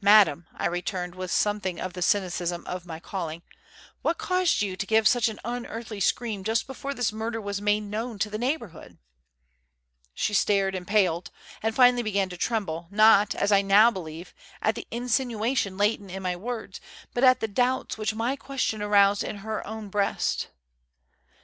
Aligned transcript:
"Madam," 0.00 0.48
I 0.56 0.66
returned, 0.66 1.14
with 1.14 1.30
something 1.30 1.78
of 1.78 1.92
the 1.92 2.02
cynicism 2.02 2.66
of 2.66 2.84
my 2.86 2.98
calling, 2.98 3.42
"what 4.02 4.18
caused 4.18 4.62
you 4.62 4.74
to 4.74 4.84
give 4.84 5.06
such 5.06 5.28
an 5.28 5.38
unearthly 5.44 6.00
scream 6.00 6.42
just 6.42 6.66
before 6.66 6.92
this 6.92 7.12
murder 7.12 7.40
was 7.40 7.62
made 7.62 7.82
known 7.84 8.18
to 8.18 8.28
the 8.28 8.36
neighbourhood?" 8.36 8.98
She 10.12 10.34
stared, 10.34 10.74
paled, 10.88 11.30
and 11.62 11.72
finally 11.72 12.02
began 12.02 12.28
to 12.30 12.36
tremble, 12.36 12.88
not, 12.90 13.32
as 13.36 13.52
I 13.52 13.62
now 13.62 13.92
believe, 13.92 14.34
at 14.60 14.74
the 14.74 14.88
insinuation 14.90 15.76
latent 15.76 16.10
in 16.10 16.24
my 16.24 16.34
words, 16.34 16.80
but 17.14 17.22
at 17.22 17.38
the 17.38 17.46
doubts 17.46 17.96
which 17.96 18.12
my 18.12 18.34
question 18.34 18.82
aroused 18.82 19.22
in 19.22 19.36
her 19.36 19.64
own 19.64 19.88
breast. 19.88 20.48